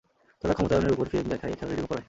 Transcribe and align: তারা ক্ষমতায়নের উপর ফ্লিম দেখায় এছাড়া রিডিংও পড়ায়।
তারা 0.41 0.53
ক্ষমতায়নের 0.53 0.93
উপর 0.93 1.05
ফ্লিম 1.11 1.25
দেখায় 1.29 1.51
এছাড়া 1.53 1.69
রিডিংও 1.69 1.89
পড়ায়। 1.89 1.99